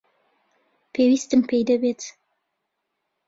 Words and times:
پێویستم 0.93 1.41
پێی 1.49 1.63
دەبێت. 1.69 2.01